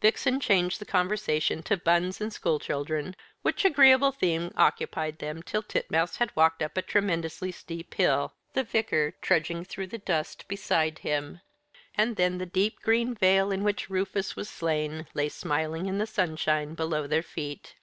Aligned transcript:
Vixen 0.00 0.40
changed 0.40 0.80
the 0.80 0.86
conversation 0.86 1.62
to 1.64 1.76
buns 1.76 2.18
and 2.18 2.32
school 2.32 2.58
children, 2.58 3.14
which 3.42 3.62
agreeable 3.62 4.10
theme 4.10 4.50
occupied 4.56 5.18
them 5.18 5.42
till 5.42 5.62
Titmouse 5.62 6.16
had 6.16 6.34
walked 6.34 6.62
up 6.62 6.78
a 6.78 6.80
tremendously 6.80 7.52
steep 7.52 7.92
hill, 7.92 8.32
the 8.54 8.64
Vicar 8.64 9.10
trudging 9.20 9.66
through 9.66 9.88
the 9.88 9.98
dust 9.98 10.48
beside 10.48 11.00
him; 11.00 11.42
and 11.94 12.16
then 12.16 12.38
the 12.38 12.46
deep 12.46 12.80
green 12.80 13.14
vale 13.14 13.52
in 13.52 13.62
which 13.62 13.90
Rufus 13.90 14.34
was 14.34 14.48
slain 14.48 15.08
lay 15.12 15.28
smiling 15.28 15.84
in 15.84 15.98
the 15.98 16.06
sunshine 16.06 16.72
below 16.74 17.06
their 17.06 17.22
feet. 17.22 17.74